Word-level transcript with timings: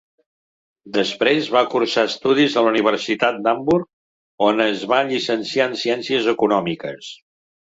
Després 0.95 1.49
va 1.55 1.61
cursar 1.73 2.05
estudis 2.09 2.55
a 2.55 2.63
la 2.67 2.71
Universitat 2.75 3.37
d'Hamburg, 3.49 3.87
on 4.49 4.65
es 4.67 4.87
va 4.95 5.03
llicenciar 5.13 5.69
en 5.73 5.77
ciències 5.85 6.33
econòmiques. 6.37 7.13